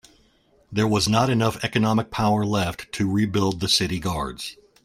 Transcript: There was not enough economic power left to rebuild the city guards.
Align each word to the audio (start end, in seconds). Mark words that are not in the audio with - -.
There 0.71 0.87
was 0.87 1.07
not 1.07 1.29
enough 1.29 1.63
economic 1.63 2.09
power 2.09 2.43
left 2.43 2.91
to 2.93 3.07
rebuild 3.07 3.59
the 3.59 3.69
city 3.69 3.99
guards. 3.99 4.57